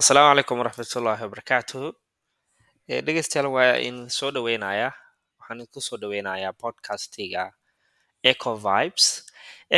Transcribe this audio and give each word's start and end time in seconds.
asalaamu 0.00 0.28
calaykum 0.32 0.58
waraxmatullaahi 0.60 1.22
wabarakaatuhu 1.26 1.88
Eh, 2.88 3.02
dhegeystayaal 3.06 3.48
waa 3.56 3.76
in 3.88 3.96
soo 4.16 4.30
dhaweynayaa 4.34 4.92
waxaan 5.38 5.58
idinku 5.60 5.80
soo 5.88 5.96
dhaweynayaa 6.02 6.52
podcastiga 6.62 7.42
eco 8.30 8.52
vibes. 8.66 9.06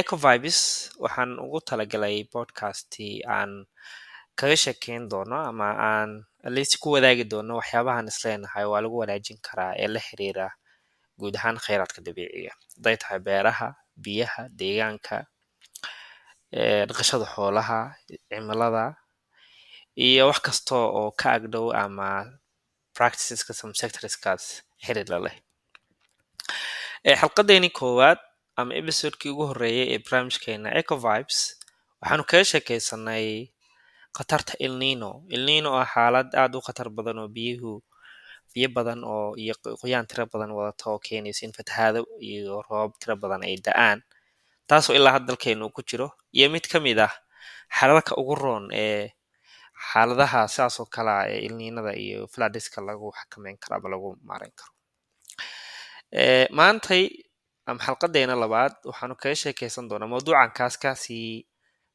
Eco 0.01 0.17
vibes 0.25 0.59
waxaan 1.05 1.31
ugu 1.45 1.59
talagalay 1.69 2.17
podcasti 2.35 3.09
aan 3.37 3.53
kaga 4.39 4.57
sheekeyn 4.65 5.09
doono 5.11 5.39
ama 5.51 5.69
aan 5.91 6.11
least 6.55 6.75
ku 6.83 6.89
wadaagi 6.95 7.25
doono 7.33 7.53
waxyaabahan 7.61 8.07
isleenahay 8.13 8.65
waa 8.73 8.81
lagu 8.85 8.97
wanaajin 9.03 9.39
karaa 9.47 9.73
ee 9.83 9.89
la 9.95 10.01
xiriira 10.07 10.47
guud 11.19 11.35
ahaan 11.41 11.57
kheyraadka 11.65 12.01
dabiiciga. 12.07 12.53
Hadday 12.77 12.97
tahay 13.01 13.19
beeraha 13.27 13.69
biyaha 14.05 14.43
deegaanka 14.61 15.17
eh, 16.59 16.85
dhaqashada 16.89 17.25
xoolaha 17.35 17.79
cimilada 18.29 18.85
iyo 20.07 20.23
wax 20.31 20.39
kasta 20.47 20.75
oo 20.77 21.11
ka 21.21 21.29
agdhow 21.37 21.67
ama 21.85 22.09
practiceska 22.97 23.53
some 23.61 23.75
sectorskaas 23.81 24.45
xiriir 24.85 25.09
la 25.13 25.19
leh. 25.27 25.37
Eh, 27.09 27.17
xalqadeeni 27.21 27.71
koowaad 27.79 28.19
ama 28.61 28.73
episodekii 28.81 29.31
ugu 29.35 29.45
horreeyay 29.51 29.87
ee 29.95 29.99
barnaamijkeena 30.05 30.69
eco 30.81 30.95
vibes 31.05 31.39
waxaanu 32.01 32.25
kaga 32.31 32.45
sheekeysanay 32.51 33.27
khatarta 34.17 34.53
el 34.65 34.75
nino 34.83 35.11
el 35.35 35.43
nino 35.51 35.71
ah 35.83 35.87
xaalad 35.95 36.29
aad 36.41 36.53
u 36.59 36.61
khatar 36.67 36.89
badan 36.97 37.19
oo 37.23 37.29
biyuhu 37.37 37.73
biyo 38.53 38.69
badan 38.77 39.01
oo 39.15 39.29
iyo 39.43 39.55
qo- 39.63 39.77
qoyaan 39.81 40.07
tiro 40.11 40.25
badan 40.33 40.51
wadata 40.59 40.85
oo 40.91 40.99
keenaysa 41.07 41.43
in 41.47 41.53
fatahaado 41.59 42.01
iyo 42.31 42.63
roobab 42.67 42.93
tiro 43.01 43.15
badan 43.23 43.43
ay 43.49 43.57
da'aan 43.67 43.99
taasoo 44.69 44.95
ilaa 44.99 45.19
uu 45.65 45.71
ku 45.77 45.83
jiro. 45.89 46.09
Iyo 46.37 46.47
mid 46.55 46.65
ka 46.73 46.79
mid 46.87 46.99
ah 47.07 47.15
xalalka 47.77 48.13
ugu 48.21 48.35
roon 48.43 48.65
ee 48.83 49.11
xaaladaha 49.91 50.41
sidaas 50.55 50.77
oo 50.83 50.87
kale 50.95 51.11
ah 51.21 51.27
ee 51.33 51.41
ilniinada 51.47 51.93
iyo 52.05 52.21
fladiska 52.35 52.79
lagu 52.89 53.07
xakameyn 53.19 53.57
karo 53.63 53.75
ama 53.79 53.89
lagu 53.95 54.09
maareyn 54.29 54.55
karo. 54.59 54.73
Maantay 56.59 57.03
ama 57.69 57.81
xalqadeena 57.87 58.35
labaad 58.43 58.75
waxaanu 58.89 59.15
kaga 59.23 59.37
sheekeysan 59.43 59.89
doonaa 59.91 60.09
mawduucan 60.13 60.51
kaas 60.59 60.75
ka 60.83 60.91
sii 61.05 61.45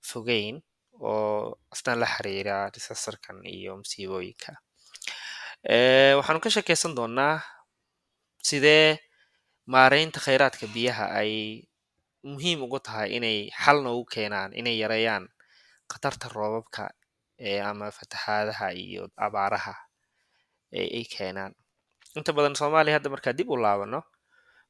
fogeyn 0.09 0.55
oo 1.01 1.57
asna 1.73 1.95
la 2.01 2.07
xiriira 2.13 2.57
disasterkan 2.75 3.37
iyo 3.55 3.71
masiibooyinka 3.81 4.51
Eh, 5.75 6.13
waxaanu 6.19 6.39
ka 6.43 6.49
sheekeysan 6.55 6.93
doonaa 6.97 7.35
sidee 8.47 8.87
maareynta 9.73 10.19
kheyraadka 10.25 10.65
biyaha 10.75 11.05
ay 11.21 11.31
muhiim 12.31 12.59
ugu 12.65 12.79
tahay 12.85 13.09
inay 13.17 13.37
xalna 13.63 13.89
ugu 13.95 14.05
keenaan 14.13 14.51
inay 14.59 14.75
yareeyaan 14.83 15.25
khatarta 15.91 16.25
roobabka 16.35 16.83
ama 17.69 17.91
fatahaadaha 17.91 18.67
iyo 18.73 19.09
abaaraha 19.17 19.75
ee 20.71 20.87
ay 20.99 21.05
keenaan. 21.13 21.53
Inta 22.17 22.31
badan 22.33 22.55
soomaaliya 22.55 22.95
hadda 22.97 23.09
markaa 23.09 23.33
dib 23.37 23.49
u 23.49 23.57
laabano 23.57 23.99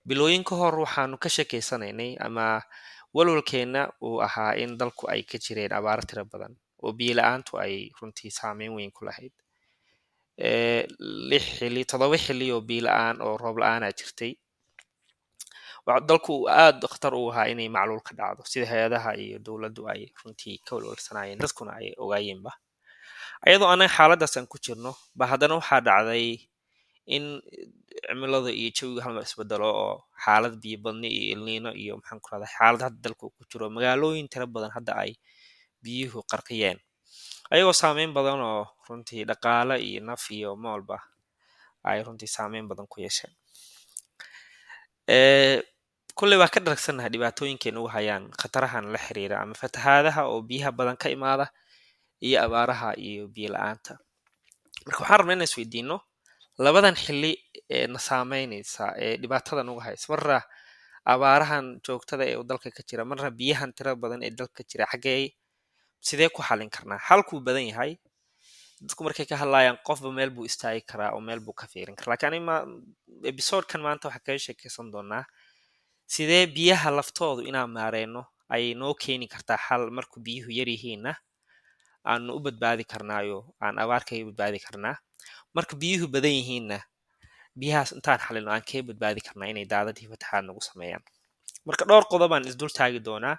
bilooyin 0.08 0.44
ka 0.44 0.56
hor 0.56 0.76
waxaanu 0.84 1.18
ka 1.24 1.30
sheekeysanaynay 1.30 2.16
ama 2.20 2.62
walwalkeena 3.16 3.82
uu 4.02 4.20
ahaa 4.26 4.54
in 4.64 4.78
dalku 4.80 5.08
ay 5.14 5.24
ka 5.24 5.38
jireen 5.38 5.74
abaaro 5.74 6.04
tiro 6.08 6.24
badan 6.26 6.56
oo 6.84 6.92
biyo 6.98 7.14
la'aantu 7.20 7.60
ay 7.64 7.90
runtii 8.02 8.32
saameyn 8.32 8.74
weyn 8.76 8.92
ku 8.92 9.06
lahayd. 9.06 9.32
Lix 11.30 11.44
xili 11.60 11.86
toddoba 11.86 12.18
xili 12.18 12.52
oo 12.52 12.62
biyo 12.62 12.82
la'aan 12.88 13.22
oo 13.22 13.38
roob 13.38 13.58
la'aanaa 13.62 13.92
jirtay 14.00 14.34
dalku 15.86 16.48
aad 16.48 16.80
khatar 16.92 17.14
u 17.16 17.30
ahaa 17.32 17.52
inay 17.52 17.68
macluul 17.70 18.00
ka 18.08 18.14
dhacdo 18.16 18.44
sida 18.48 18.66
hay'adaha 18.72 19.12
iyo 19.20 19.38
dowladdu 19.46 19.84
ay 19.92 20.02
runtii 20.24 20.58
ka 20.66 20.76
walwalsanaayeen 20.80 21.40
dadkuna 21.44 21.72
ay 21.80 21.92
ogaayeenba. 22.04 22.52
Ayadoo 23.46 23.68
anaga 23.68 23.92
xaaladaas 23.98 24.34
aan 24.40 24.48
ku 24.48 24.58
jirno 24.64 24.96
ba 25.16 25.28
haddana 25.28 25.60
waxaa 25.60 25.82
dhacday 25.84 26.40
in 27.16 27.44
cimilada 28.08 28.48
iyo 28.60 28.70
jawiga 28.72 29.02
halmar 29.04 29.24
isbedelo 29.28 29.68
oo 29.68 29.96
xaalad 30.24 30.56
biyo 30.64 30.78
badni 30.84 31.08
iyo 31.12 31.26
ilniino 31.36 31.70
iyo 31.76 31.94
maxaan 32.00 32.20
ku 32.24 32.28
rahdaa 32.32 32.54
xaalad 32.56 32.82
hadda 32.88 33.00
dalka 33.04 33.26
ku 33.36 33.42
jiro 33.52 33.68
magaalooyin 33.76 34.28
tiro 34.32 34.48
badan 34.48 34.72
hadda 34.72 34.96
ay 35.04 35.12
biyuhu 35.84 36.24
qarqiyeen. 36.32 36.80
Ayagoo 37.52 37.76
saameyn 37.76 38.16
badan 38.16 38.40
oo 38.40 38.64
runtii 38.88 39.28
dhaqaale 39.28 39.76
iyo 39.84 40.00
naf 40.08 40.24
iyo 40.32 40.56
moolba 40.56 40.96
ay 41.84 42.00
runtii 42.08 42.32
saameyn 42.32 42.66
badan 42.72 42.88
ku 42.88 43.04
yeesheen 43.04 43.36
kulley 46.18 46.38
waa 46.42 46.52
ka 46.54 46.60
dharagsannahay 46.66 47.10
dhibaatooyinkeena 47.14 47.80
ugu 47.82 47.90
hayaan 47.96 48.24
khatarahan 48.42 48.86
la 48.94 49.00
xiriira 49.06 49.36
ama 49.44 49.56
fatahaadaha 49.62 50.22
oo 50.32 50.40
biyaha 50.50 50.72
badan 50.78 50.98
ka 51.04 51.08
imaada 51.16 51.46
iyo 52.28 52.38
abaaraha 52.46 52.90
iyo 53.08 53.24
biyo 53.36 53.50
la'aanta. 53.56 53.94
Marka 54.86 55.00
waxaan 55.02 55.20
rabnaa 55.20 55.36
inaan 55.36 55.50
isweydiino 55.50 55.98
labadan 56.66 56.96
xili 57.04 57.32
ee 57.76 57.88
na 57.94 58.00
saameynaysa 58.08 58.86
ee 59.04 59.18
dhibaatadan 59.22 59.70
uga 59.74 59.84
haysa. 59.88 60.06
Marna 60.14 60.38
abaarahan 61.14 61.66
joogtada 61.86 62.24
ee 62.32 62.38
dalka 62.50 62.70
ka 62.78 62.82
jira 62.90 63.04
marna 63.10 63.30
biyahan 63.40 63.72
tira 63.78 63.92
badan 63.96 64.22
ee 64.28 64.32
dalka 64.40 64.62
ka 64.62 64.64
jira 64.70 64.86
xaggee 64.92 65.34
sidee 66.08 66.30
ku 66.30 66.42
xalin 66.48 66.70
karnaa? 66.70 67.00
Xalkuu 67.08 67.40
badan 67.48 67.66
yahay 67.74 67.92
dadku 68.86 69.02
markay 69.04 69.26
ka 69.26 69.36
hadlayaan 69.42 69.78
qofba 69.88 70.10
meel 70.18 70.30
buu 70.36 70.46
istaagi 70.46 70.82
karaa 70.86 71.12
oo 71.18 71.22
meel 71.28 71.40
buu 71.42 71.54
ka 71.58 71.66
fiirin 71.72 71.96
karaa. 71.98 72.12
Laakiin 72.14 72.30
anima 72.32 72.56
ebisodekan 73.30 73.82
maanta 73.82 74.08
waxaa 74.08 74.24
kaga 74.26 74.40
sheekeysan 74.46 74.92
doonaa 74.94 75.24
sidee 76.08 76.46
biyaha 76.48 76.90
laftoodu 76.98 77.42
inaan 77.50 77.72
maareyno 77.72 78.22
ay 78.50 78.74
noo 78.74 78.94
keeni 78.94 79.28
kartaa 79.28 79.58
xal 79.58 79.90
markuu 79.92 80.22
biyuhu 80.24 80.52
yar 80.52 80.70
yihiinna? 80.70 81.14
Aanu 82.06 82.34
u 82.38 82.40
badbaadi 82.46 82.84
karnaayo 82.84 83.40
aan 83.64 83.80
abaar 83.80 84.04
kaga 84.06 84.26
badbaadi 84.30 84.60
karnaa. 84.60 84.96
Marka 85.56 85.76
biyuhu 85.76 86.08
badan 86.14 86.32
yihiinna 86.40 86.78
biyahaas 87.60 87.92
intaan 87.98 88.20
xalino 88.26 88.50
aan 88.52 88.64
kaga 88.70 88.84
badbaadi 88.90 89.22
karnaa 89.28 89.48
inay 89.52 89.66
daadadii 89.66 90.08
fataxaad 90.12 90.46
nagu 90.46 90.62
sameeyaan? 90.62 91.04
Marka 91.66 91.86
dhowr 91.90 92.06
qodobaan 92.12 92.44
isdul 92.50 92.70
taagi 92.78 93.00
doonaa 93.08 93.38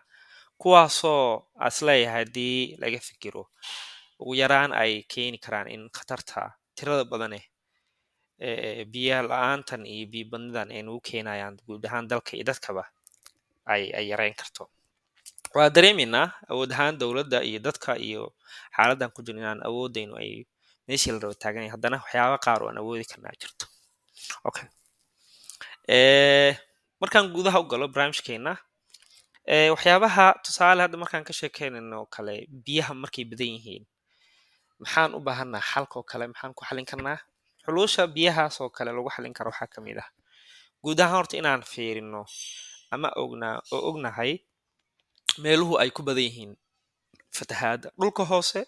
kuwaasoo 0.58 1.46
as 1.66 1.82
leeyahay 1.82 2.24
haddii 2.24 2.76
laga 2.82 2.98
fikiro 3.08 3.42
ugu 4.20 4.34
yaraan 4.40 4.72
ay 4.72 5.02
keeni 5.12 5.38
karaan 5.44 5.68
in 5.74 5.82
khatarta 5.96 6.40
tirada 6.76 7.04
badane 7.04 7.40
ee 8.40 8.84
biya 8.84 9.22
la'aantan 9.22 9.82
iyo 9.86 10.06
biyo 10.12 10.24
badnidan 10.32 10.68
ay 10.74 10.82
nagu 10.82 11.00
keenayaan 11.00 11.54
guud 11.66 11.82
ahaan 11.86 12.06
dalka 12.10 12.34
iyo 12.36 12.44
dadkaba 12.50 12.84
ay 13.72 13.82
yareyn 14.10 14.34
karto. 14.40 14.68
Waa 15.54 15.70
dareemaynaa 15.70 16.28
awood 16.50 16.70
ahaan 16.74 16.98
dowladda 16.98 17.38
iyo 17.48 17.58
dadka 17.66 17.94
iyo 17.98 18.34
xaaladan 18.76 19.10
ku 19.14 19.22
jiro 19.22 19.38
inaan 19.38 19.60
awoodayno 19.68 20.16
ay 20.18 20.44
meeshii 20.88 21.12
la 21.14 21.18
raba 21.22 21.34
taagan 21.42 21.62
yahay 21.64 21.72
haddana 21.74 21.96
waxyaaba 22.02 22.36
qaar 22.44 22.60
oo 22.62 22.68
aan 22.68 22.78
awoodi 22.82 23.04
karnaa 23.10 23.34
jirto. 23.40 23.66
Okay 24.48 24.66
markaan 27.00 27.28
gudaha 27.34 27.60
u 27.60 27.68
galo 27.70 27.86
barnaamijkeena 27.88 28.52
waxyaabaha 29.74 30.26
tusaale 30.44 30.80
hadda 30.84 30.96
markaan 31.02 31.24
ka 31.24 31.32
sheekeynayno 31.32 32.06
kale 32.14 32.34
biyaha 32.64 32.92
markay 33.02 33.24
badan 33.30 33.50
yihiin 33.56 33.84
maxaan 34.80 35.14
u 35.14 35.20
baahanaa 35.26 35.60
xalka 35.70 35.94
oo 36.00 36.06
kale 36.10 36.24
maxaan 36.32 36.52
ku 36.56 36.64
xalin 36.68 36.86
karnaa 36.90 37.18
xulusha 37.64 38.02
biyahaas 38.14 38.60
oo 38.62 38.68
kale 38.76 38.90
lagu 38.96 39.10
xalin 39.14 39.34
karo 39.36 39.50
waxaa 39.50 39.70
ka 39.74 39.80
mid 39.80 39.98
ah. 40.04 40.08
Guud 40.82 40.98
ahaan 41.00 41.16
horta 41.16 41.34
inaan 41.40 41.62
fiirino 41.72 42.22
ama 42.94 43.08
ognaa 43.22 43.56
oo 43.74 43.80
ognahay 43.90 44.32
meeluhu 45.42 45.74
ay 45.82 45.90
ku 45.96 46.02
badan 46.06 46.24
yihiin 46.28 46.52
fatahaada 47.36 47.88
dhulka 48.00 48.22
hoose 48.30 48.60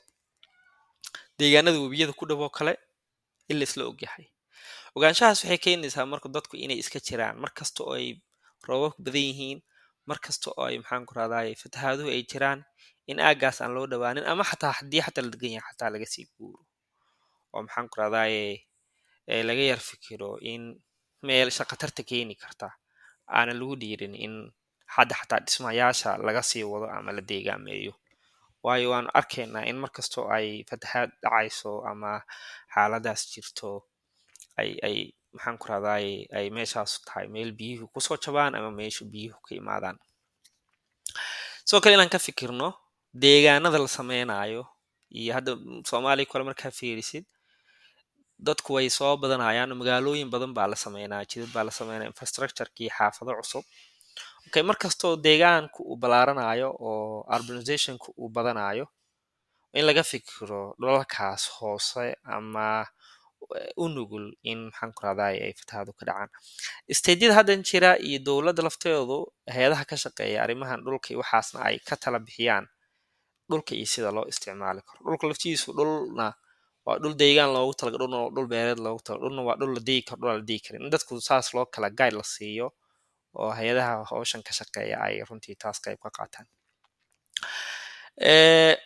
deegaanada 1.39 1.79
webiyada 1.85 2.13
ku 2.19 2.25
dhow 2.29 2.41
oo 2.43 2.51
kale 2.59 2.73
in 3.51 3.57
la 3.61 3.85
ogyahay. 3.91 4.27
Ogaanshahaas 4.97 5.45
waxay 5.45 5.59
keenaysaa 5.65 6.07
marka 6.13 6.29
dadku 6.35 6.57
inay 6.65 6.79
iska 6.83 6.99
jiraan 7.07 7.37
mar 7.43 7.53
kasta 7.59 7.81
oo 7.85 7.95
ay 8.01 8.09
roobabku 8.67 9.01
badan 9.07 9.25
yihiin 9.29 9.59
mar 10.09 10.19
kasta 10.25 10.49
oo 10.57 10.65
ay 10.69 10.77
maxaan 10.83 11.05
ku 11.09 11.13
rahdaay 11.19 11.53
fatahaaduhu 11.63 12.09
ay 12.15 12.23
jiraan 12.31 12.61
in 13.11 13.21
aagaas 13.21 13.61
aan 13.61 13.73
loo 13.77 13.87
dhawaanin 13.91 14.25
ama 14.33 14.43
xataa 14.51 14.73
haddii 14.81 15.03
xataa 15.07 15.23
la 15.25 15.31
degan 15.35 15.53
yahay 15.57 15.69
xataa 15.71 15.91
laga 15.95 16.07
sii 16.13 16.27
guuro. 16.35 16.61
Oo 17.53 17.61
maxaan 17.67 17.87
ku 17.93 17.97
rahdaay 18.01 18.33
ee 18.43 18.55
laga 19.27 19.63
yar 19.71 19.79
fikiro 19.89 20.39
in 20.53 20.63
meelsha 21.23 21.65
khatarta 21.65 22.03
keeni 22.03 22.35
karta. 22.43 22.69
Aanan 23.29 23.59
lagu 23.61 23.75
dhiirin 23.81 24.15
in 24.15 24.35
hadda 24.95 25.15
xataa 25.21 25.41
dhismayaasha 25.47 26.11
laga 26.27 26.43
sii 26.43 26.63
wado 26.73 26.87
ama 26.97 27.13
la 27.13 27.21
deegaameeyo. 27.31 27.93
Waayo 28.63 28.91
waanu 28.91 29.11
arkaynaa 29.15 29.65
in 29.71 29.77
markastoo 29.85 30.27
ay 30.37 30.65
fatahaad 30.71 31.11
dhacayso 31.23 31.73
ama 31.91 32.23
xaaladaas 32.75 33.23
jirto 33.33 33.71
ay 34.61 34.71
ay 34.87 34.97
maxaan 35.35 35.59
ku 35.61 35.67
rahdaay 35.71 36.07
ay 36.39 36.47
meeshaas 36.57 36.93
tahay 37.07 37.27
meel 37.35 37.51
biyuhu 37.59 37.87
ku 37.93 38.01
soo 38.01 38.17
jabaan 38.25 38.55
ama 38.59 38.71
meesha 38.71 39.05
biyuhu 39.05 39.39
ka 39.47 39.53
imaadaan. 39.61 39.99
Sidoo 41.67 41.81
kale 41.83 41.95
inaan 41.99 42.09
ka 42.15 42.19
fikirno 42.19 42.69
deegaanada 43.23 43.79
la 43.79 43.89
sameynayo 43.99 44.63
iyo 45.11 45.31
hadda 45.37 45.53
soomaaliya 45.89 46.31
kale 46.31 46.45
markaa 46.45 46.71
fiirisid 46.79 47.25
dadku 48.39 48.75
way 48.77 48.89
soo 48.91 49.17
badanayaan 49.23 49.73
oo 49.73 49.79
magaalooyin 49.81 50.31
badan 50.35 50.53
baa 50.57 50.67
la 50.73 50.77
sameynaya 50.85 51.25
jidad 51.31 51.51
baa 51.57 51.65
la 51.69 51.73
sameynaya 51.79 52.09
infrastructurekii 52.13 52.91
xaafado 52.97 53.33
cusub. 53.41 53.65
Okay 54.47 54.63
markastoo 54.63 55.17
deegaanku 55.27 55.81
uu 55.91 55.97
balaaranayo 56.03 56.69
oo 56.89 57.25
urbanizationku 57.35 58.09
uu 58.21 58.29
badanayo 58.37 58.87
in 59.79 59.85
laga 59.89 60.03
fikiro 60.13 60.63
dhulalkaas 60.81 61.43
hoose 61.57 62.07
ama 62.37 62.87
u 63.77 63.89
nugul 63.89 64.27
in 64.51 64.59
maxaan 64.69 64.93
ku 64.97 65.01
rahday 65.07 65.37
ay 65.47 65.53
fatahaadu 65.61 65.93
ka 65.99 66.05
dhacaan. 66.09 66.31
Stejyada 66.99 67.35
haddan 67.39 67.61
jira 67.69 67.91
iyo 68.09 68.19
dowladda 68.27 68.63
lafteedu 68.67 69.19
hay'adaha 69.55 69.85
ka 69.91 69.97
shaqeeya 70.05 70.39
arrimahan 70.45 70.81
dhulka 70.87 71.09
iyo 71.13 71.19
waxaasna 71.23 71.59
ay 71.69 71.77
ka 71.89 71.95
tala 72.03 72.19
bixiyaan 72.27 72.65
dhulka 73.51 73.73
iyo 73.79 73.87
sida 73.93 74.11
loo 74.17 74.25
isticmaali 74.33 74.81
karo. 74.87 74.99
Dhulka 75.07 75.25
laftiisu 75.31 75.69
dhulna 75.79 76.27
waa 76.87 76.99
dhul 77.03 77.15
deegaan 77.21 77.51
loogu 77.57 77.73
talaga 77.79 77.99
dhulna 78.01 78.17
waa 78.25 78.31
dhul 78.35 78.49
beereed 78.53 78.79
loogu 78.87 79.01
talaga 79.07 79.23
dhulna 79.25 79.43
waa 79.49 79.57
dhul 79.61 79.73
la 79.77 79.81
deegi 79.89 80.03
karo 80.09 80.19
dhul 80.21 80.31
aan 80.33 80.39
la 80.41 80.47
deegi 80.51 80.63
karin. 80.67 80.83
In 80.87 80.91
dadku 80.95 81.13
saas 81.29 81.47
loo 81.55 81.67
kala 81.75 81.89
guide 81.99 82.17
la 82.21 82.25
siiyo 82.35 82.67
oo 83.41 83.51
hay'adaha 83.59 83.93
howshan 84.11 84.43
ka 84.47 84.53
shaqeeya 84.59 84.97
ay 85.07 85.15
runtii 85.29 85.57
taas 85.63 85.79
qayb 85.85 85.99
ka 86.05 86.11
qaataan. 86.17 86.47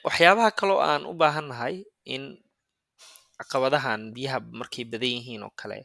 Waxyaabaha 0.07 0.51
kaloo 0.59 0.81
aan 0.83 1.03
u 1.07 1.13
baahannahay 1.21 1.85
in 2.15 2.25
caqabadahan 3.39 4.01
biyaha 4.15 4.39
markay 4.61 4.85
badan 4.93 5.13
yihiin 5.17 5.43
oo 5.47 5.53
kale 5.61 5.79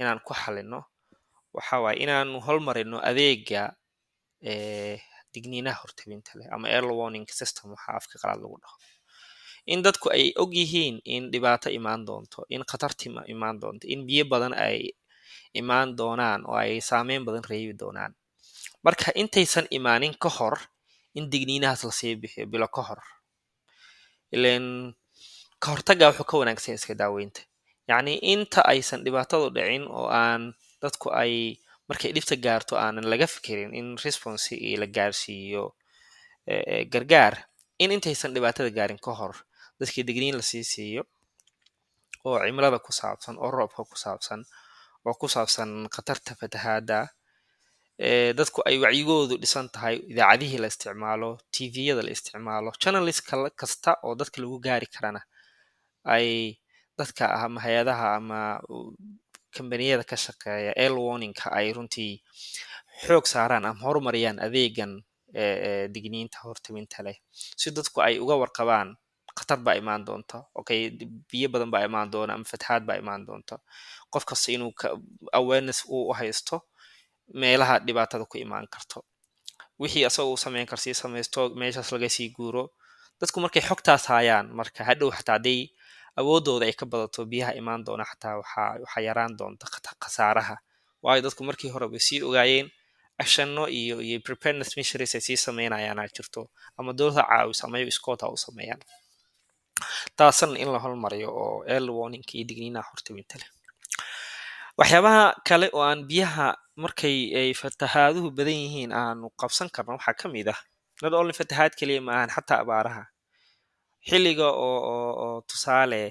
inaan 0.00 0.20
ku 0.26 0.32
xalino 0.34 0.80
waxa 1.56 1.76
waaye 1.84 1.98
inaanu 2.04 2.40
holmarino 2.46 2.98
adeega 3.10 3.62
digniinaha 5.34 5.78
hortabinta 5.82 6.32
leh 6.38 6.48
ama 6.54 6.66
early 6.76 6.94
warning 7.00 7.26
system 7.40 7.70
waxa 7.74 7.90
afka 8.00 8.16
qalaad 8.22 8.40
lagu 8.42 8.56
dhaho 8.62 8.76
in 9.66 9.82
dadku 9.82 10.08
ay 10.10 10.32
og 10.36 10.50
yihiin 10.54 11.00
in 11.04 11.30
dhibaato 11.32 11.70
imaan 11.70 12.04
doonto 12.06 12.44
in 12.48 12.62
khatartima 12.70 13.22
imaan 13.28 13.60
doonto 13.60 13.84
in 13.88 14.06
biyo 14.06 14.24
badan 14.24 14.52
ay 14.54 14.90
imaan 15.54 15.96
doonaan 15.98 16.46
oo 16.46 16.56
ay 16.56 16.80
saameyn 16.80 17.24
badan 17.24 17.44
reebi 17.50 17.74
doonaan. 17.78 18.14
Marka 18.84 19.12
intaysan 19.14 19.66
imaanin 19.70 20.14
ka 20.22 20.28
hor 20.28 20.56
in 21.14 21.30
digniinahaas 21.30 21.84
la 21.84 21.90
sii 21.92 22.16
bixiyo 22.16 22.46
bilo 22.46 22.68
ka 22.68 22.82
hor. 22.82 23.00
Ilan 24.32 24.94
ka 25.62 25.70
hortagga 25.74 26.06
wuxuu 26.10 26.24
ka 26.30 26.36
wanaagsan 26.40 26.74
iska 26.78 26.94
daaweynta 26.94 27.40
yacni 27.90 28.14
inta 28.32 28.60
aysan 28.72 29.02
dhibaatadu 29.04 29.50
dhicin 29.54 29.84
oo 29.90 30.06
aan 30.08 30.54
dadku 30.82 31.10
ay 31.22 31.58
markay 31.88 32.12
dhibta 32.14 32.36
gaarto 32.44 32.74
aanan 32.78 33.04
laga 33.10 33.26
fikirin 33.26 33.74
in 33.74 33.98
response 34.04 34.54
la 34.80 34.86
gaarsiiyo 34.86 35.74
gargaar 36.92 37.34
in 37.82 37.90
intaysan 37.92 38.32
dhibaatada 38.34 38.70
gaarin 38.70 38.98
ka 39.02 39.12
hor 39.18 39.34
dadkii 39.80 40.04
digniin 40.08 40.36
la 40.40 40.44
sii 40.50 40.64
siiyo 40.72 41.02
oo 42.26 42.36
cimilada 42.44 42.78
ku 42.86 42.92
saabsan 43.00 43.34
oo 43.44 43.50
roobka 43.56 43.82
ku 43.90 43.96
saabsan 44.04 44.40
oo 45.06 45.14
ku 45.20 45.26
saabsan 45.34 45.70
khatarta 45.94 46.32
fatahaada 46.40 46.98
dadku 48.38 48.60
ay 48.68 48.76
wacyigoodu 48.84 49.34
dhisan 49.42 49.66
tahay 49.74 49.96
idaacadihii 50.12 50.60
la 50.62 50.68
isticmaalo 50.72 51.30
tviyada 51.54 52.02
la 52.06 52.10
isticmaalo 52.16 52.70
journalist 52.82 53.22
kasta 53.60 53.90
oo 54.06 54.14
dadka 54.20 54.36
lagu 54.42 54.56
gaari 54.66 54.86
karana 54.94 55.20
ay 56.14 56.26
dadka 56.98 57.24
ama 57.44 57.58
hay'adaha 57.64 58.06
ama 58.18 58.38
kambaniyada 59.56 60.04
ka 60.10 60.16
shaqeeya 60.24 60.72
el 60.84 60.94
warningka 61.06 61.46
ay 61.58 61.66
runtii 61.76 62.14
xoog 63.04 63.24
saaraan 63.32 63.64
ama 63.70 63.80
horumariyaan 63.86 64.38
adeegan 64.46 64.92
digniinta 65.94 66.38
hortaminta 66.44 66.98
leh. 67.06 67.16
Si 67.60 67.68
dadku 67.76 67.98
ay 68.06 68.14
uga 68.24 68.34
warqabaan 68.42 68.88
khatar 69.40 69.58
baa 69.66 69.74
imaan 69.82 70.02
doonta 70.08 70.38
okay 70.60 70.80
biyo 71.30 71.48
badan 71.52 71.70
baa 71.74 71.84
imaan 71.88 72.08
doona 72.12 72.32
ama 72.36 72.44
fatahaad 72.52 72.82
baa 72.88 72.96
imaan 73.02 73.22
doonta 73.28 73.54
qof 74.12 74.24
kasta 74.30 74.52
inuu 74.56 74.72
awareness 75.38 75.80
uu 75.94 76.12
haysto 76.18 76.56
meelaha 77.40 77.78
dhibaatada 77.86 78.24
ku 78.30 78.36
imaan 78.38 78.66
karto 78.74 78.98
wixii 79.80 80.04
asaga 80.08 80.28
uu 80.32 80.36
sameyn 80.44 80.66
kar 80.70 80.78
sii 80.84 80.94
samaysto 81.02 81.40
meeshaas 81.60 81.92
laga 81.92 82.08
sii 82.16 82.28
guuro 82.36 82.64
dadku 83.20 83.40
markay 83.44 83.62
xogtaas 83.68 84.04
haayaan 84.10 84.46
marka 84.58 84.80
hadhow 84.88 85.10
xataa 85.16 85.36
hadday 85.38 85.60
awoodooda 86.20 86.64
ay 86.68 86.74
ka 86.80 86.86
badato 86.92 87.20
biyaha 87.32 87.52
imaan 87.60 87.80
doona 87.86 88.04
xataa 88.10 88.34
waxaa 88.40 89.02
yaraan 89.08 89.32
doonta 89.38 89.66
khasaaraha 90.02 90.56
waayo 91.04 91.20
dadku 91.26 91.42
markii 91.48 91.70
hore 91.74 91.86
bay 91.92 92.02
sii 92.08 92.20
ogaayeen 92.28 92.68
actionno 93.22 93.64
iyo 93.80 93.96
iyo 94.08 94.18
preparedness 94.26 94.76
measures 94.76 95.14
ay 95.14 95.20
sii 95.28 95.36
sameynayaan 95.46 95.98
aa 96.02 96.08
jirto 96.16 96.42
ama 96.78 96.90
dowladda 96.98 97.22
caawis 97.30 97.60
ama 97.64 97.76
iyago 97.78 97.88
iskoota 97.94 98.26
u 98.34 98.36
sameeyaan 98.46 98.80
taasna 100.18 100.56
in 100.62 100.68
la 100.74 100.78
holmariyo 100.84 101.28
oo 101.42 101.56
early 101.74 101.92
warning 101.98 102.24
iyo 102.36 102.44
digniinaha 102.48 102.88
hortabinta 102.90 103.34
leh 103.40 103.48
waxyaabaha 104.78 105.24
kale 105.48 105.66
oo 105.76 105.82
aan 105.88 106.00
biyaha 106.10 106.46
markay 106.82 107.16
ay 107.40 107.50
fatahaaduhu 107.62 108.28
badan 108.36 108.58
yihiin 108.64 108.92
aanu 109.00 109.26
qabsan 109.40 109.68
karno 109.74 109.92
waxaa 109.98 110.16
ka 110.20 110.26
mid 110.34 110.48
ah 110.54 110.60
not 111.02 111.12
only 111.20 111.32
fatahaad 111.40 111.72
keliya 111.78 112.00
ma 112.06 112.12
ahan 112.16 112.30
xataa 112.36 112.60
abaaraha. 112.64 113.02
Xilliga 114.08 114.48
oo 114.66 114.78
oo 114.94 115.10
oo 115.24 115.36
tusaale 115.48 116.02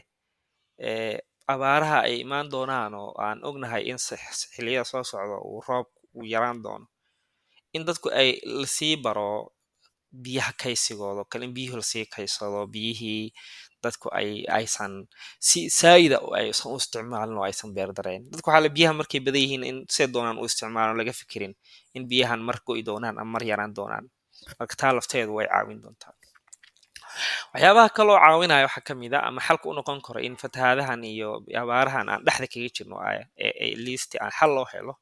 abaaraha 1.53 1.97
ay 2.07 2.15
imaan 2.25 2.47
doonaan 2.53 2.93
oo 3.01 3.11
aan 3.25 3.39
ognahay 3.49 3.83
in 3.91 3.97
xilliyada 4.53 4.85
soo 4.91 5.03
socda 5.11 5.37
uu 5.49 5.61
roob 5.67 5.87
uu 6.17 6.25
yaraan 6.33 6.59
doono. 6.65 6.85
In 7.75 7.83
dadku 7.87 8.09
ay 8.21 8.29
la 8.59 8.67
sii 8.75 8.95
baro 9.03 9.29
biyaha 10.11 10.51
kaysigooda 10.61 11.23
kale 11.31 11.45
in 11.45 11.53
biyuhu 11.53 11.77
la 11.81 11.85
sii 11.91 12.05
kaysado 12.05 12.65
biyihii 12.73 13.33
dadku 13.83 14.07
ay 14.19 14.43
aysan 14.57 15.07
si 15.39 15.69
saayida 15.69 16.17
aysan 16.39 16.71
u 16.73 16.77
isticmaalin 16.81 17.37
oo 17.39 17.45
aysan 17.47 17.69
beerdareen 17.75 18.21
dadku 18.31 18.49
waxaa 18.49 18.69
biyaha 18.77 18.93
markay 18.99 19.19
badan 19.25 19.41
yihiin 19.43 19.63
in 19.69 19.77
see 19.95 20.07
doonaan 20.13 20.37
u 20.41 20.45
isticmaalan 20.49 20.97
laga 20.99 21.13
fikirin 21.21 21.53
in 21.95 22.03
biyahan 22.11 22.41
mar 22.47 22.57
go'i 22.67 22.81
doonaan 22.89 23.15
ama 23.21 23.31
mar 23.39 23.43
yaraan 23.51 23.73
doonaan. 23.77 24.05
Marka 24.59 24.75
taa 24.81 24.91
lafteedu 24.97 25.31
way 25.37 25.47
caawin 25.51 25.79
doontaa. 25.83 26.13
Waxyaabaha 27.53 27.89
kaloo 27.97 28.17
caawinaya 28.23 28.65
waxaa 28.67 28.85
ka 28.87 28.93
a 29.17 29.19
ama 29.27 29.39
xalka 29.47 29.65
u 29.69 29.73
noqon 29.77 29.99
karo 30.05 30.19
in 30.27 30.35
fatahaadahan 30.41 31.03
iyo 31.13 31.29
abaarahan 31.61 32.07
aan 32.09 32.21
dhexda 32.25 32.47
kaga 32.53 32.69
jirno 32.75 32.95
least 33.85 34.15
aan 34.21 34.31
xal 34.37 34.51
loo 34.55 34.65
helo 34.73 34.93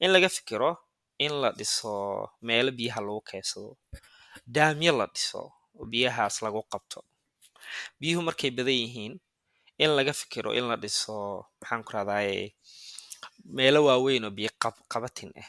in 0.00 0.10
laga 0.14 0.28
fikiro 0.36 0.70
in 1.24 1.32
la 1.42 1.50
dhiso 1.58 1.92
meelo 2.46 2.70
biyaha 2.78 3.00
lagu 3.06 3.20
keysado 3.30 3.70
daamyo 4.46 4.92
la 4.98 5.06
dhiso 5.14 5.42
oo 5.78 5.84
biyahaas 5.92 6.42
lagu 6.44 6.62
qabto. 6.72 7.04
Biyuhu 8.00 8.22
markay 8.28 8.50
badan 8.50 8.74
yihiin 8.82 9.14
in 9.78 9.90
laga 9.96 10.12
fikiro 10.12 10.50
in 10.58 10.64
la 10.70 10.76
dhiso 10.76 11.44
maxaan 11.60 11.82
ku 11.86 11.90
rahdaye 11.96 12.54
meelo 13.56 13.80
waaweyn 13.88 14.24
oo 14.24 14.32
biyo 14.38 14.50
qabatin 14.92 15.30
ah 15.42 15.48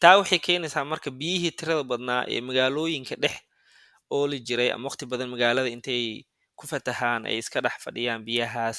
taa 0.00 0.16
waxay 0.18 0.38
keenaysaa 0.46 0.84
marka 0.92 1.10
biyihii 1.20 1.52
tirada 1.58 1.84
badnaa 1.90 2.22
ee 2.32 2.40
magaalooyinka 2.40 3.14
dhex 3.22 3.36
ooli 4.10 4.38
jiray 4.46 4.70
ama 4.74 4.88
waqti 4.88 5.04
badan 5.10 5.28
magaalada 5.32 5.68
intay 5.76 6.24
ku 6.58 6.64
fatahaan 6.70 7.22
ay 7.28 7.36
iska 7.42 7.58
dhex 7.64 7.76
fadhiyaan 7.84 8.22
biyahaas 8.26 8.78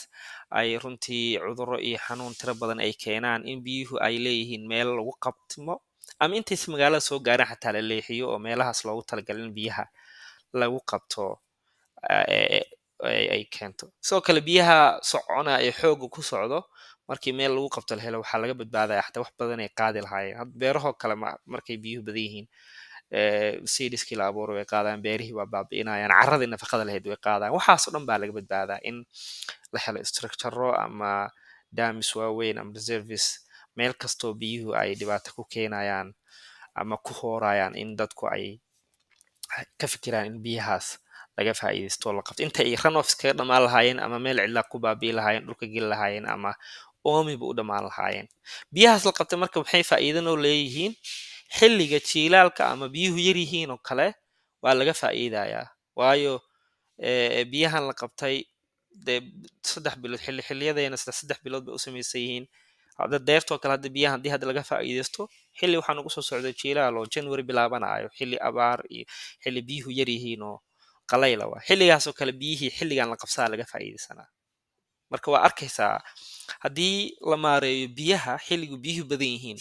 ay 0.59 0.69
runtii 0.81 1.37
cudurro 1.43 1.77
iyo 1.87 1.97
xanuun 2.05 2.33
tiro 2.39 2.53
badan 2.61 2.79
ay 2.85 2.93
keenaan 3.03 3.41
in 3.51 3.59
biyuhu 3.65 3.95
ay 4.07 4.15
leeyihiin 4.25 4.63
meel 4.71 4.89
lagu 4.97 5.13
qabtimo 5.25 5.75
ama 6.19 6.33
intaysa 6.39 6.65
magaalada 6.73 7.01
soo 7.07 7.19
gaarin 7.27 7.47
xataa 7.51 7.71
la 7.75 7.81
leexiyo 7.89 8.25
oo 8.31 8.39
meelahaas 8.45 8.79
loogu 8.87 9.03
talagalay 9.09 9.43
in 9.47 9.53
biyaha 9.57 9.83
lagu 10.59 10.79
qabto 10.91 11.25
ay 13.07 13.45
keento. 13.53 13.85
Sidoo 14.01 14.21
kale 14.25 14.41
biyaha 14.41 14.99
socona 15.11 15.53
ee 15.65 15.71
xooga 15.79 16.07
ku 16.09 16.21
socdo 16.21 16.59
markii 17.09 17.33
meel 17.37 17.53
lagu 17.55 17.69
qabto 17.75 17.93
la 17.95 18.01
helo 18.05 18.17
waxaa 18.23 18.41
laga 18.41 18.53
badbaadaya 18.61 19.01
xataa 19.07 19.21
wax 19.23 19.31
badan 19.39 19.59
ay 19.63 19.69
qaadi 19.79 19.99
lahaayeen. 20.05 20.49
Beerahoo 20.59 20.93
kale 21.01 21.15
markay 21.53 21.77
biyuhu 21.83 22.03
badan 22.07 22.23
yihiin 22.25 22.47
seediskii 23.73 24.17
la 24.19 24.25
abuuro 24.29 24.53
way 24.57 24.65
qaadaan 24.65 25.01
beerihii 25.05 25.35
waa 25.39 25.45
baabi'inayaan 25.53 26.11
carradii 26.19 26.49
nafaqada 26.53 26.83
lahayd 26.89 27.05
way 27.11 27.19
qaadaan. 27.27 27.51
Waxaasoo 27.57 27.91
dhan 27.93 28.05
baa 28.09 28.17
laga 28.21 28.33
badbaadaa 28.37 28.79
in 28.89 28.97
la 29.73 29.79
helo 29.85 29.99
structuro 30.11 30.69
ama 30.85 31.29
damis 31.77 32.09
waaweyn 32.15 32.57
ama 32.61 32.71
reservice 32.79 33.27
meel 33.77 33.93
kastoo 34.01 34.33
biyuhu 34.41 34.71
ay 34.81 34.95
dhibaato 34.99 35.29
ku 35.35 35.43
keenayaan 35.53 36.13
ama 36.75 36.97
ku 37.05 37.13
hoorayaan 37.19 37.73
in 37.81 37.95
dadku 37.99 38.25
ay 38.35 38.45
ka 39.79 39.87
fikiraan 39.87 40.25
in 40.29 40.37
biyahaas 40.45 40.87
laga 41.37 41.53
faa'iidaysto 41.53 42.09
la 42.13 42.21
qabto. 42.25 42.41
Inta 42.43 42.61
ay 42.65 42.75
runoffs 42.83 43.15
kaga 43.19 43.33
dhammaan 43.37 43.63
lahaayeen 43.67 43.99
ama 44.05 44.17
meel 44.19 44.37
cidlaa 44.43 44.65
ku 44.71 44.77
baabi'i 44.83 45.13
lahaayeen 45.17 45.45
dhulka 45.47 45.65
geli 45.73 45.87
lahaayeen 45.93 46.25
ama 46.35 46.51
oomiba 47.05 47.45
u 47.45 47.53
dhammaan 47.57 47.83
lahaayeen. 47.89 48.27
Biyahaas 48.73 49.05
la 49.05 49.13
qabtay 49.17 49.37
marka 49.39 49.59
maxay 49.61 49.83
faa'iidanoo 49.91 50.35
leeyihiin? 50.45 50.93
Xilliga 51.57 51.99
jiilaalka 52.09 52.63
ama 52.73 52.89
biyuhu 52.93 53.19
yar 53.27 53.37
yihiin 53.43 53.71
oo 53.71 53.77
kale 53.87 54.07
waa 54.63 54.73
laga 54.79 54.93
faa'iidayaa. 55.01 55.65
Waayo 55.95 56.33
biyahan 57.51 57.83
la 57.89 57.93
qabtay 58.01 58.35
dee 59.05 59.21
saddex 59.63 59.95
bilood 60.01 60.19
xilli 60.25 60.41
xilliyadeena 60.47 60.97
sida 60.97 61.13
saddex 61.19 61.39
bilood 61.45 61.63
bay 61.69 61.73
u 61.77 61.79
samaysan 61.85 62.21
yihiin 62.21 62.45
hadda 62.99 63.17
deertoo 63.29 63.57
kale 63.61 63.71
hadda 63.77 63.89
biyaha 63.95 64.13
haddii 64.15 64.31
hadda 64.33 64.45
laga 64.49 64.63
faa'iidaysto 64.69 65.21
xilli 65.59 65.75
waxaa 65.79 65.95
nagu 65.97 66.09
soo 66.15 66.23
socda 66.29 66.51
jiilaal 66.61 66.95
oo 66.99 67.05
january 67.13 67.43
bilaabanayo 67.49 68.07
xilli 68.17 68.37
abaar 68.49 68.79
iyo 68.95 69.05
xilli 69.43 69.61
biyuhu 69.69 69.91
yar 69.99 70.09
yihiin 70.15 70.41
oo 70.49 70.57
qalayla 71.11 71.45
xilligaasoo 71.67 72.13
kale 72.19 72.31
biyihii 72.41 72.71
xilligan 72.77 73.09
la 73.11 73.17
qabsaa 73.21 73.47
laga 73.53 73.65
faa'iidaysanaa 73.71 74.29
marka 75.11 75.27
waa 75.33 75.41
arkaysaa 75.47 75.95
haddii 76.63 76.95
la 77.31 77.37
maareeyo 77.45 77.87
biyaha 77.99 78.33
xilligu 78.47 78.77
biyuhu 78.85 79.05
badan 79.11 79.29
yihiin 79.35 79.59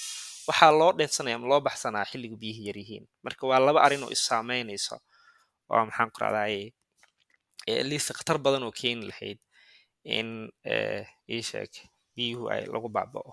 waxaa 0.48 0.72
loo 0.80 0.92
dheefsanaya 0.98 1.36
ama 1.38 1.46
loo 1.52 1.60
baxsanaa 1.68 2.04
xilligu 2.10 2.36
biyuhu 2.42 2.62
yar 2.68 2.76
yihiin 2.82 3.04
marka 3.26 3.42
waa 3.50 3.60
laba 3.66 3.80
arrin 3.86 4.02
oo 4.06 4.10
is 4.16 4.22
saameynaysa 4.30 4.94
oo 5.72 5.82
maxaan 5.88 6.10
ku 6.14 6.18
rahdaye 6.24 6.72
khatar 8.18 8.38
badan 8.44 8.62
oo 8.66 8.72
keeni 8.80 9.02
lahayd 9.10 9.38
in 10.16 10.28
ii 11.34 11.42
sheeg 11.50 11.70
biyuhu 12.16 12.48
ay 12.52 12.62
lagu 12.74 12.88
baaba'o. 12.96 13.32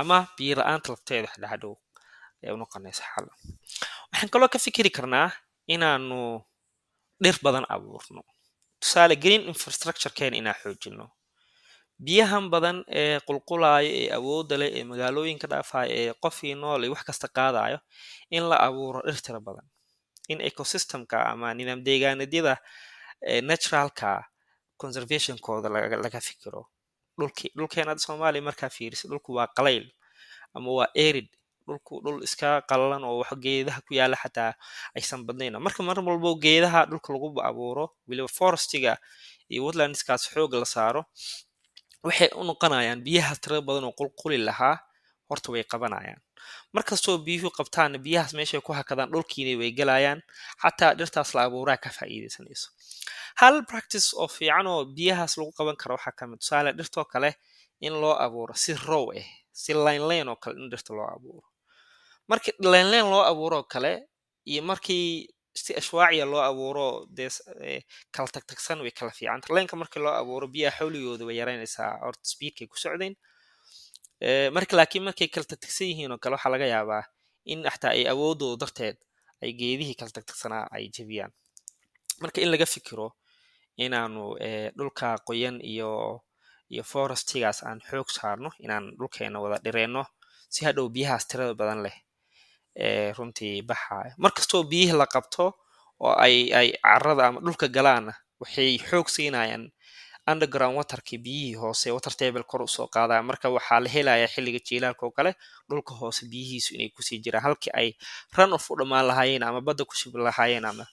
Ama 0.00 0.18
biyo 0.36 0.54
la'aanta 0.60 0.88
lafteeda 0.92 1.28
xadhaxadhow 1.34 1.74
ay 2.44 2.50
unoqonaysa 2.56 3.04
xal. 3.14 3.26
Waxaan 4.10 4.30
kaloo 4.32 4.48
ka 4.48 4.58
fikiri 4.58 4.90
karnaa 4.96 5.28
inaanu 5.74 6.40
dhir 7.22 7.36
badan 7.44 7.64
abuurno. 7.74 8.22
Tusaale 8.80 9.16
green 9.24 9.42
infrastructurekeena 9.52 10.36
inaan 10.40 10.58
xoojino 10.62 11.06
biyahan 12.06 12.46
badan 12.52 12.76
ee 13.00 13.18
qulqulaaya 13.26 13.90
ee 14.00 14.08
awoodda 14.18 14.54
leh 14.60 14.70
ee 14.78 14.84
magaalooyinka 14.90 15.46
dhaafaya 15.52 15.90
ee 15.98 16.12
qofkii 16.22 16.54
nool 16.62 16.82
iyo 16.84 16.92
wax 16.94 17.02
kasta 17.08 17.26
qaadayo 17.36 17.78
in 18.30 18.44
la 18.50 18.56
abuuro 18.66 19.00
dhir 19.06 19.18
tira 19.24 19.40
badan. 19.40 19.66
In 20.32 20.38
ecosystemka 20.48 21.16
ama 21.32 21.48
nidaam 21.58 21.80
deegaaneedyada 21.86 22.54
naturalka 23.50 24.10
conservationkooda 24.82 25.68
laga 26.04 26.20
fikiro 26.28 26.62
dhulki 27.18 27.46
dhulkeenada 27.56 28.00
soomaaliya 28.06 28.42
markaa 28.48 28.70
fiirisa 28.76 29.04
dhulku 29.10 29.30
waa 29.38 29.48
qalayl 29.56 29.84
ama 30.56 30.70
waa 30.78 30.88
erid 31.06 31.28
dhulku 31.66 31.94
dhul 32.04 32.18
iska 32.26 32.48
qalalan 32.70 33.04
oo 33.08 33.18
wax 33.20 33.30
geedaha 33.44 33.80
ku 33.86 33.92
yaalla 33.98 34.16
xataa 34.22 34.52
aysan 34.96 35.20
badnayn. 35.26 35.54
Marka 35.66 35.82
mar 35.88 35.98
walbo 36.08 36.30
geedaha 36.44 36.80
dhulka 36.90 37.08
lagu 37.12 37.28
abuuro 37.48 37.84
weliba 38.08 38.28
forestiga 38.38 38.92
iyo 39.52 39.60
woodlandskaas 39.64 40.22
xoog 40.32 40.52
la 40.62 40.64
saaro 40.74 41.02
waxay 42.06 42.30
u 42.40 42.42
noqonayaan 42.48 43.00
biyaha 43.06 43.34
tira 43.42 43.60
badan 43.60 43.84
oo 43.88 43.94
qulquli 44.00 44.38
lahaa 44.48 44.76
horta 45.28 45.48
way 45.52 45.64
qabanayaan 45.72 46.20
markastoo 46.76 47.16
biyuhu 47.26 47.50
qabtaanna 47.58 47.98
biyahaas 48.06 48.32
meeshay 48.38 48.60
ku 48.66 48.72
hakadaan 48.78 49.10
dhulkiina 49.12 49.52
way 49.60 49.70
gelayaan 49.78 50.20
xataa 50.62 50.92
dhirtaas 50.98 51.30
la 51.34 51.42
abuuraa 51.48 51.76
ka 51.84 51.90
faa'iidaysanayso. 51.98 52.68
Hal 53.40 53.56
practice 53.70 54.08
oo 54.20 54.28
fiican 54.36 54.66
oo 54.66 54.84
biyahaas 54.96 55.32
lagu 55.38 55.52
qaban 55.58 55.76
karo 55.82 55.94
waxaa 55.96 56.14
ka 56.18 56.24
mid 56.30 56.38
tusaale 56.42 56.70
dhirtoo 56.78 57.04
kale 57.12 57.30
in 57.86 57.94
loo 58.02 58.14
abuuro 58.24 58.54
si 58.54 58.72
row 58.88 59.06
ah 59.20 59.26
si 59.52 59.72
lineline 59.74 60.28
oo 60.30 60.36
kale 60.42 60.56
in 60.62 60.70
dhirta 60.72 60.92
loo 60.98 61.08
abuuro. 61.16 61.46
Markii 62.30 62.54
lineline 62.72 63.08
loo 63.12 63.22
abuuro 63.30 63.62
kale 63.72 63.92
iyo 64.50 64.62
markii 64.62 65.28
si 65.54 65.74
ashwaaciya 65.80 66.24
loo 66.32 66.42
abuuro 66.50 66.86
dee 67.16 67.30
kala 68.14 68.28
tagtagsan 68.34 68.78
way 68.84 68.90
kala 68.98 69.10
fiicanta 69.18 69.54
lineka 69.54 69.76
markii 69.76 70.02
loo 70.04 70.14
abuuro 70.22 70.46
biyaha 70.54 70.76
xawligooda 70.78 71.24
way 71.28 71.36
yaraynaysaa 71.40 71.90
horta 72.04 72.24
speedkay 72.32 72.66
ku 72.70 72.76
socdeen 72.78 73.14
marka 74.52 74.76
laakiin 74.76 75.04
markay 75.04 75.28
kala 75.28 75.44
tagtagsan 75.50 75.86
yihiin 75.90 76.12
oo 76.12 76.18
kale 76.18 76.34
waxaa 76.36 76.52
laga 76.52 76.66
yaabaa 76.74 77.02
in 77.52 77.62
xataa 77.72 77.90
ay 77.96 78.04
awoodooda 78.12 78.60
darteed 78.66 78.96
ay 79.42 79.52
geedihii 79.60 79.94
kala 79.94 80.10
tagtagsanaa 80.10 80.66
ay 80.74 80.84
jebiyaan. 80.94 81.32
Marka 82.22 82.40
in 82.40 82.50
laga 82.50 82.66
fikiro 82.66 83.08
inaanu 83.84 84.24
dhulka 84.78 85.08
qoyan 85.28 85.56
iyo 85.62 86.20
iyo 86.72 86.82
forestigaas 86.82 87.62
aan 87.62 87.80
xoog 87.90 88.08
saarno 88.10 88.50
inaan 88.64 88.84
dhulkeena 88.98 89.38
wada 89.40 89.58
dhireenno 89.64 90.04
si 90.52 90.64
hadhow 90.66 90.88
biyahaas 90.94 91.24
tirada 91.28 91.54
badan 91.54 91.80
leh 91.86 91.96
runtii 93.16 93.62
baxaya 93.62 94.14
markastoo 94.18 94.62
biyihii 94.70 94.96
la 94.98 95.06
qabto 95.06 95.44
oo 96.00 96.14
ay 96.24 96.52
ay 96.54 96.68
carada 96.82 97.26
ama 97.26 97.40
dhulka 97.40 97.68
galaana 97.68 98.12
waxay 98.40 98.78
xoog 98.88 99.08
siinayaan 99.08 99.64
underground 100.32 100.74
waterkii 100.80 101.18
biyihii 101.26 101.54
hoose 101.62 101.90
water 101.96 102.12
table 102.20 102.42
kor 102.50 102.62
u 102.62 102.68
soo 102.68 102.86
qaadaya 102.94 103.22
marka 103.28 103.46
waxaa 103.56 103.80
la 103.84 103.88
helayaa 103.94 104.30
xilliga 104.34 104.60
jiilaalka 104.68 105.02
oo 105.06 105.10
kale 105.18 105.32
dhulka 105.68 105.92
hoose 106.00 106.22
biyihiisu 106.30 106.70
inay 106.76 106.88
ku 106.96 107.02
sii 107.06 107.18
jiraan 107.24 107.44
halkii 107.46 107.72
ay 107.80 107.88
run 108.36 108.52
of 108.56 108.64
u 108.70 108.74
dhammaan 108.78 109.06
lahaayeen 109.10 109.42
ama 109.48 109.60
badda 109.66 109.84
ku 109.88 109.94
shibi 110.00 110.18
lahaayeen 110.28 110.64
ama 110.70 110.84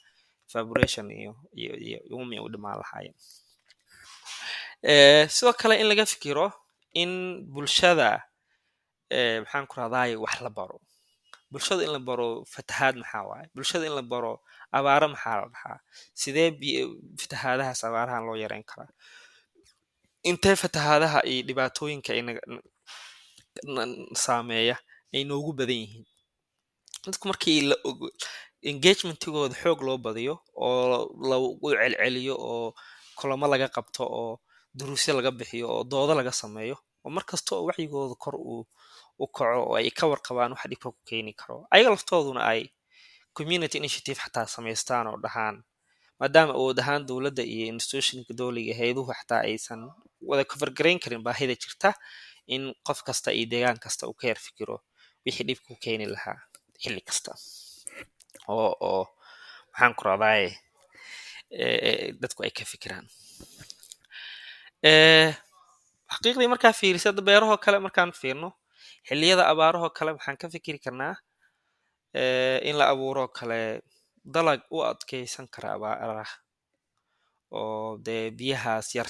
evaporation 0.49 1.05
iyo 1.11 1.33
iyo 1.61 1.73
iyo 1.87 1.99
umi 2.17 2.39
u 2.39 2.47
dhammaan 2.53 2.77
lahaayeen. 2.81 3.15
Sidoo 5.29 5.53
kale 5.59 5.75
in 5.81 5.87
laga 5.89 6.05
fikiro 6.05 6.47
in 7.01 7.11
bulshada 7.53 8.09
maxaan 9.43 9.65
ku 9.69 9.75
rahdaay 9.79 10.15
wax 10.15 10.41
la 10.45 10.49
baro. 10.49 10.79
Bulshada 11.51 11.83
in 11.83 11.91
la 11.95 11.99
baro 11.99 12.27
fatahaad 12.53 12.95
maxaa 13.01 13.23
waaye? 13.29 13.47
Bulshada 13.55 13.85
in 13.89 13.95
la 13.95 14.01
baro 14.01 14.33
abaaro 14.77 15.07
maxaa 15.13 15.35
la 15.41 15.47
dhahaa? 15.53 15.79
Sidee 16.21 16.49
fatahaadahaas 17.21 17.81
abaarahan 17.87 18.23
loo 18.27 18.35
yareyn 18.43 18.63
karaa 18.69 18.91
intee 20.29 20.55
fatahaadaha 20.61 21.19
iyo 21.31 21.41
dhibaatooyinka 21.47 22.11
saameeya 24.23 24.75
ay 25.13 25.23
noogu 25.29 25.51
badan 25.53 25.75
yihiin. 25.81 26.05
Dadku 27.05 27.27
markii 27.27 27.61
la 27.69 27.75
ogo 27.89 28.07
engagementigooda 28.69 29.55
xoog 29.61 29.79
loo 29.87 29.97
badiyo 30.05 30.35
oo 30.55 31.13
lagu 31.29 31.69
celceliyo 31.71 32.35
oo 32.51 32.73
kulamo 33.17 33.45
laga 33.47 33.67
qabto 33.75 34.03
oo 34.19 34.39
duruusyo 34.77 35.13
laga 35.17 35.31
bixiyo 35.31 35.67
oo 35.73 35.83
doodo 35.83 36.13
laga 36.19 36.31
sameeyo 36.31 36.75
oo 37.03 37.09
markasta 37.15 37.55
oo 37.55 37.63
wacyigooda 37.67 38.15
kor 38.23 38.35
u 38.35 38.65
kaco 39.27 39.61
oo 39.69 39.75
ay 39.79 39.89
ka 39.97 40.07
warqabaan 40.11 40.51
wax 40.51 40.63
dhibka 40.69 40.89
ku 40.91 40.99
keeni 41.07 41.33
karo 41.33 41.67
ayaga 41.71 41.89
laftooduna 41.93 42.41
ay 42.51 42.61
community 43.37 43.77
initiative 43.77 44.19
xataa 44.23 44.47
samaystaan 44.47 45.07
oo 45.07 45.17
dhahaan. 45.23 45.63
Maadaama 46.19 46.53
awood 46.57 46.79
ahaan 46.79 47.05
dowladda 47.07 47.43
iyo 47.43 47.65
institutionka 47.75 48.33
dowliga 48.33 48.73
hay'aduhu 48.79 49.11
xataa 49.19 49.41
aysan 49.47 49.81
wada 50.29 50.43
covergarayn 50.51 50.99
karin 51.03 51.23
baahida 51.27 51.55
jirta 51.63 51.89
in 52.53 52.63
qof 52.87 52.99
kasta 53.07 53.29
iyo 53.37 53.45
deegaan 53.51 53.79
kasta 53.85 54.07
uu 54.09 54.13
ka 54.19 54.27
yar 54.31 54.39
fikiro 54.47 54.77
wixii 55.25 55.45
dhibka 55.47 55.67
ku 55.73 55.75
keeni 55.83 56.05
lahaa 56.15 56.37
xilli 56.81 57.01
kasta. 57.07 57.31
Oo 58.53 58.71
oo 58.89 59.03
maxaan 59.71 59.93
ku 59.97 60.01
raadaaye 60.07 60.49
dadku 62.21 62.39
ay 62.45 62.51
ka 62.57 62.63
fikiraan. 62.73 63.05
Xaqiiqdii 66.13 66.49
markaa 66.53 66.73
fiirisa 66.79 67.09
beerahoo 67.27 67.57
kale 67.65 67.79
markaan 67.85 68.11
fiirno 68.21 68.49
xilliyada 69.07 69.43
abaarahoo 69.51 69.89
kale 69.97 70.11
waxaan 70.17 70.37
ka 70.41 70.47
fikiri 70.53 70.79
karnaa 70.85 71.15
in 72.69 72.75
la 72.79 72.85
abuuroo 72.93 73.27
kale 73.37 73.59
dalag 74.33 74.61
u 74.75 74.77
adkeysan 74.91 75.47
kara 75.53 75.69
abaaraha. 75.77 76.35
Oo 77.57 77.97
dee 78.05 78.31
biyahaas 78.39 78.87
yar 78.97 79.09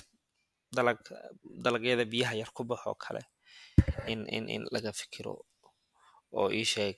dalag 0.78 1.00
dalagyada 1.64 2.06
biyaha 2.14 2.34
yar 2.42 2.52
ku 2.56 2.64
baxoo 2.70 2.96
kale 3.04 3.22
in 4.12 4.22
in 4.36 4.46
in 4.56 4.64
laga 4.74 4.92
fikiro 5.00 5.34
oo 6.40 6.48
ii 6.60 6.66
sheeg 6.74 6.98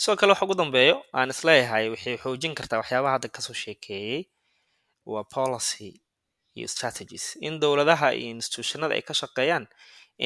sidoo 0.00 0.16
kale 0.20 0.30
waxa 0.32 0.44
ugu 0.46 0.54
dambeeyo 0.60 0.96
aan 1.18 1.30
is 1.34 1.40
leeyahay 1.48 1.84
waxay 1.92 2.16
xoojin 2.22 2.54
kartaa 2.58 2.78
waxyaabaha 2.82 3.14
hadda 3.16 3.28
ka 3.36 3.40
soo 3.46 3.56
sheekeeyey 3.64 4.22
waa 5.12 5.24
policy 5.36 5.90
iyo 6.58 6.68
strategies. 6.74 7.36
In 7.46 7.58
dowladaha 7.60 8.08
iyo 8.14 8.30
institutionada 8.36 8.94
ay 8.94 9.02
ka 9.08 9.14
shaqeeyaan 9.20 9.66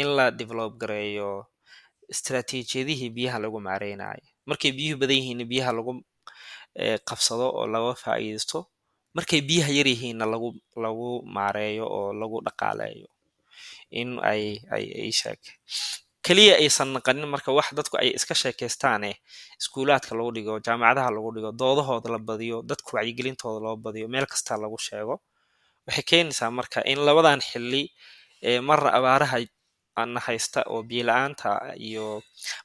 in 0.01 0.09
la 0.17 0.27
develop 0.31 0.73
gareeyo 0.83 1.29
istaraatiijiyadihii 2.13 3.11
biyaha 3.17 3.39
lagu 3.45 3.59
maareynayo. 3.61 4.25
Markay 4.49 4.73
biyuhu 4.77 5.01
badan 5.01 5.17
yihiinna 5.21 5.45
biyaha 5.53 5.73
lagu 5.79 5.93
qabsado 7.09 7.47
oo 7.59 7.67
laga 7.67 7.95
faa'iidaysto 8.05 8.59
markay 9.19 9.41
biyaha 9.49 9.71
yar 9.79 9.89
yihiinna 9.93 10.25
lagu 10.33 10.49
lagu 10.85 11.11
maareeyo 11.37 11.85
oo 11.97 12.11
lagu 12.21 12.39
dhaqaaleeyo 12.47 13.09
in 14.01 14.11
ay 14.31 14.43
ay 14.77 14.85
ay 15.03 15.11
sheeg. 15.21 15.41
Keliya 16.25 16.55
aysan 16.63 16.91
naqanin 16.95 17.25
marka 17.35 17.51
wax 17.59 17.69
dadku 17.77 17.97
ay 18.03 18.09
iska 18.19 18.35
sheekaystaane 18.43 19.11
iskuulaadka 19.61 20.13
lagu 20.19 20.31
dhigo 20.37 20.55
jaamacadaha 20.67 21.09
lagu 21.17 21.29
dhigo 21.35 21.51
doodahooda 21.61 22.09
la 22.15 22.19
badiyo 22.29 22.57
dadku 22.71 22.91
wacyigelintooda 22.97 23.59
loo 23.65 23.77
badiyo 23.85 24.07
meel 24.13 24.27
kasta 24.33 24.53
lagu 24.63 24.77
sheego 24.87 25.15
waxay 25.89 26.05
keenaysaa 26.11 26.51
marka 26.59 26.79
in 26.93 27.01
labadan 27.07 27.41
xilli 27.49 27.83
marna 28.69 28.91
abaaraha 28.99 29.39
ana 30.03 30.21
haysta 30.27 30.61
oo 30.73 30.81
biyo 30.89 31.03
la'aanta 31.09 31.51
iyo 31.89 32.05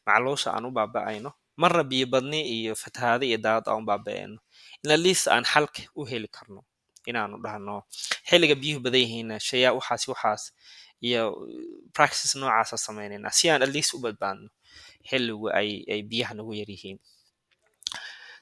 macluusha 0.05 0.50
aan 0.55 0.65
u 0.67 0.72
baaba'ayno 0.77 1.29
marna 1.62 1.83
biyo 1.91 2.05
badni 2.13 2.39
iyo 2.57 2.74
fatahaada 2.83 3.24
iyo 3.29 3.38
daawad 3.45 3.65
aan 3.72 3.79
u 3.81 3.86
baaba'ayno 3.89 4.38
atleast 4.91 5.27
aan 5.31 5.43
xalka 5.47 5.83
u 5.95 6.03
heli 6.05 6.27
karno 6.27 6.63
inaanu 7.07 7.37
dhahno. 7.43 7.83
Xilliga 8.29 8.55
biyuhu 8.55 8.79
badan 8.83 8.99
yihiinna 9.03 9.35
shayaa 9.39 9.73
waxaas 9.79 10.03
waxaas 10.11 10.43
iyo 11.01 11.23
practices 11.95 12.35
noocaasa 12.35 12.77
samaynayna 12.77 13.29
si 13.31 13.49
aan 13.49 13.63
atleast 13.63 13.93
u 13.95 13.99
badbaadno 14.03 14.49
xilligu 15.09 15.47
ay 15.55 16.01
biyaha 16.09 16.33
nagu 16.35 16.51
yar 16.53 16.67
yihiin. 16.69 16.99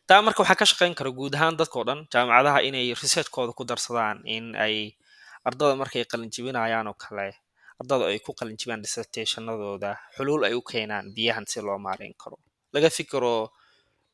Taa 0.08 0.22
marka 0.26 0.42
waxaa 0.44 0.58
ka 0.62 0.66
shaqayn 0.66 0.94
kara 0.98 1.12
guud 1.14 1.34
ahaan 1.38 1.58
dadkao 1.58 1.84
dhan 1.86 2.00
jaamacadaha 2.14 2.60
inay 2.68 2.94
researchkooda 2.94 3.54
ku 3.54 3.64
darsadaan 3.66 4.22
in 4.26 4.56
ay 4.58 4.98
ardada 5.46 5.76
markay 5.78 6.06
qalinjibinayaan 6.12 6.88
oo 6.90 6.98
kale 6.98 7.38
ardada 7.82 8.06
ay 8.10 8.20
ku 8.26 8.34
qalinjibaan 8.34 8.82
dissertationadooda 8.82 9.98
xuluul 10.18 10.44
ay 10.50 10.54
u 10.58 10.62
keenaan 10.62 11.14
biyahan 11.16 11.46
si 11.50 11.62
loo 11.62 11.78
maareyn 11.78 12.14
karo. 12.18 12.38
Laga 12.74 12.90
fikiro 12.90 13.50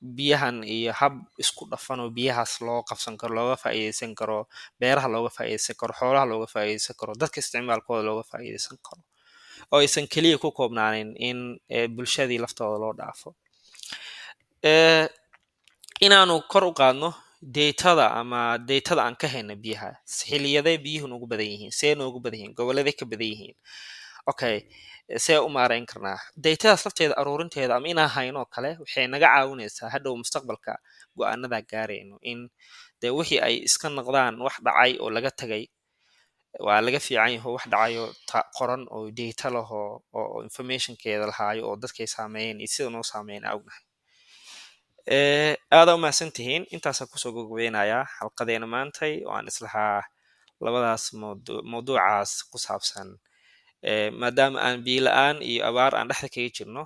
biyahan 0.02 0.64
iyo 0.64 0.94
hab 0.94 1.14
isku 1.42 1.66
dhafan 1.72 2.00
oo 2.04 2.10
biyahaas 2.14 2.62
loo 2.62 2.84
qabsan 2.90 3.18
karo 3.18 3.34
looga 3.36 3.56
faa'iideysan 3.64 4.14
karo 4.20 4.48
beeraha 4.80 5.08
looga 5.14 5.30
faa'iideysan 5.38 5.76
karo 5.80 5.94
xoolaha 6.00 6.26
looga 6.32 6.48
faa'iideysan 6.54 6.96
karo 7.00 7.14
dadka 7.22 7.38
isticmaalkooda 7.42 8.04
looga 8.10 8.24
faa'iideysan 8.32 8.78
karo 8.86 9.02
oo 9.74 9.80
aysan 9.82 10.06
keliya 10.14 10.38
ku 10.38 10.52
koobnaanin 10.52 11.10
in 11.28 11.40
bulshadii 11.96 12.38
laftooda 12.44 12.78
loo 12.84 12.94
dhaafo. 13.00 13.30
Inaanu 16.06 16.36
kor 16.52 16.64
u 16.70 16.74
qaadno 16.80 17.10
datada 17.42 18.06
ama 18.22 18.58
datada 18.70 19.02
aan 19.06 19.16
ka 19.22 19.28
hayna 19.34 19.56
biyaha 19.64 19.90
xiliyadee 20.06 20.78
biyuhu 20.78 21.08
noogu 21.10 21.26
badan 21.32 21.46
yihiin 21.54 21.72
see 21.80 21.96
noogu 21.96 22.20
badan 22.24 22.40
yihiin 22.40 22.54
goboleday 22.58 22.94
ka 23.00 23.06
badan 23.12 23.28
yihiin 23.34 23.56
okay 24.32 24.58
see 25.26 25.38
u 25.46 25.50
maarayn 25.58 25.86
karnaa 25.92 26.20
datadaas 26.44 26.82
lafteeda 26.86 27.16
aruurinteeda 27.22 27.74
ama 27.80 27.88
inaan 27.94 28.12
hayno 28.16 28.40
oo 28.44 28.50
kale 28.56 28.70
waxay 28.82 29.06
naga 29.14 29.28
caawinaysaa 29.34 29.90
hadhow 29.96 30.14
mustaqbalka 30.22 30.74
go'aanadaa 31.18 31.64
gaarayno 31.72 32.16
in 32.32 32.40
dee 33.02 33.12
wixii 33.18 33.40
ay 33.48 33.56
iska 33.68 33.88
noqdaan 33.98 34.36
wax 34.46 34.56
dhacay 34.66 34.92
oo 35.04 35.10
laga 35.16 35.32
tagay 35.42 35.64
waa 36.66 36.80
laga 36.86 37.00
fiican 37.06 37.32
yaho 37.38 37.50
wax 37.56 37.64
dhacayo 37.74 38.04
qoran 38.58 38.84
oo 38.96 39.06
data 39.20 39.48
laho 39.56 39.82
oo 40.20 40.38
informationkeeda 40.48 41.26
lahaayo 41.32 41.62
oo 41.70 41.76
dadkay 41.84 42.08
saameeyeen 42.16 42.60
iyo 42.64 42.70
sida 42.74 42.90
noo 42.96 43.04
saameeyen 43.12 43.46
aognahay 43.52 43.84
aada 45.78 45.92
u 45.96 46.00
mahadsan 46.04 46.32
tihiin 46.38 46.64
intaasaan 46.76 47.08
ku 47.12 47.18
soo 47.22 47.32
gogobeynayaa 47.38 48.04
xalqadeena 48.18 48.68
maantay 48.76 49.14
oo 49.28 49.34
aan 49.38 49.48
islahaa 49.52 50.02
labadaas 50.66 51.04
mawdu 51.22 51.54
mawduucaas 51.72 52.32
ku 52.52 52.58
saabsan 52.66 53.10
maadaama 54.20 54.58
aan 54.66 54.78
biyo 54.86 55.02
la'aan 55.08 55.38
iyo 55.50 55.62
abaar 55.70 55.94
aan 55.96 56.08
dhexda 56.10 56.30
kaga 56.34 56.50
jirno 56.58 56.84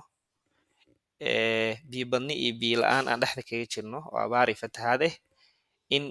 biyo 1.90 2.04
badni 2.10 2.34
iyo 2.44 2.52
biyo 2.60 2.76
la'aan 2.82 3.06
aan 3.08 3.20
dhexda 3.22 3.42
kaga 3.48 3.66
jirno 3.72 3.98
oo 4.12 4.18
abaar 4.26 4.48
iyo 4.50 4.58
fatahaad 4.62 5.02
eh 5.08 5.14
in 5.96 6.04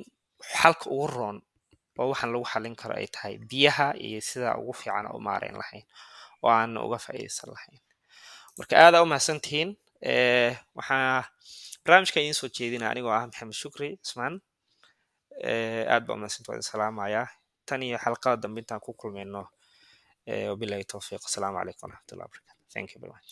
xalka 0.60 0.86
ugu 0.90 1.08
roon 1.08 1.38
oo 2.00 2.08
waxaan 2.12 2.32
lagu 2.34 2.46
xalin 2.54 2.76
karo 2.82 2.94
ay 2.98 3.08
tahay 3.14 3.36
biyaha 3.50 3.88
iyo 4.06 4.20
sidaa 4.30 4.56
ugu 4.62 4.74
fiican 4.80 5.06
u 5.14 5.20
maarayn 5.28 5.56
lahayn 5.62 5.86
oo 6.44 6.50
aana 6.50 6.80
uga 6.86 6.98
faa'iidaysan 7.06 7.50
lahayn. 7.54 7.78
Marka 8.58 8.74
aada 8.84 9.04
u 9.04 9.06
mahadsan 9.06 9.38
tihiin 9.44 9.70
waxaa 10.78 11.30
barnaamijka 11.86 12.18
idiin 12.20 12.34
soo 12.40 12.50
jeedina 12.56 12.90
anigoo 12.92 13.14
ah 13.14 13.26
maxamed 13.30 13.54
shukri 13.62 13.90
cismaan 14.06 14.36
aad 15.94 16.04
baa 16.08 16.16
umahadsanti 16.18 16.48
waa 16.50 16.58
idin 16.58 16.70
salaamayaa. 16.74 17.28
Tan 17.68 17.84
iyo 17.86 17.98
xalqada 18.04 18.38
dambe 18.44 18.60
intaan 18.64 18.82
ku 18.86 18.94
kulmayno 18.98 19.44
wabilahi 20.52 20.84
towfiiq 20.94 21.22
asalaamu 21.30 21.58
calaykum 21.60 21.88
waraxmatullahi 21.90 22.28
wabarakatu 22.30 22.60
thank 22.76 22.88
you 22.94 23.00
very 23.04 23.14
much 23.16 23.30